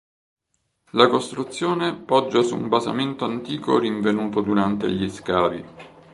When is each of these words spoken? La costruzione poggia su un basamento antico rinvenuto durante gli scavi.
La 0.93 1.07
costruzione 1.07 1.93
poggia 1.95 2.41
su 2.41 2.55
un 2.55 2.67
basamento 2.67 3.23
antico 3.23 3.77
rinvenuto 3.77 4.41
durante 4.41 4.89
gli 4.91 5.07
scavi. 5.07 5.63